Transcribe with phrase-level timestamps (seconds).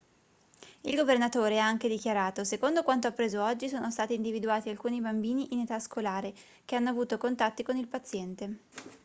[0.85, 5.59] il governatore ha anche dichiarato secondo quanto appreso oggi sono stati individuati alcuni bambini in
[5.59, 6.33] età scolare
[6.65, 8.61] che hanno avuto contatti con il paziente